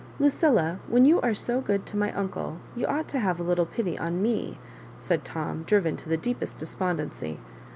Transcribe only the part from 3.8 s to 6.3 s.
on me," said Tom, driven to the